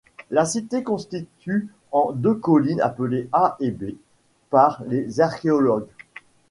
[0.31, 1.27] La cité consiste
[1.91, 3.91] en deux collines appelées A et B
[4.49, 5.85] par les archéologues.